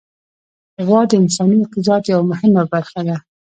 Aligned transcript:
غوا 0.85 1.01
د 1.09 1.11
انساني 1.21 1.55
اقتصاد 1.61 2.01
یوه 2.11 2.23
مهمه 2.31 2.63
برخه 2.73 2.99
ده. 3.07 3.17